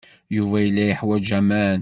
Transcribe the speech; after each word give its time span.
Yuba 0.35 0.57
yella 0.61 0.83
yeḥwaj 0.89 1.27
aman. 1.39 1.79